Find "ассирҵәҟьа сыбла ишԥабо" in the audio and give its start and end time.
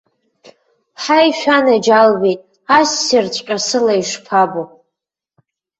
2.79-4.61